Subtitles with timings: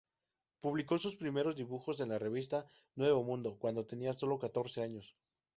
[0.61, 2.65] Publicó sus primeros dibujos en la revista
[2.95, 5.15] "Nuevo Mundo" cuando tenía sólo catorce años.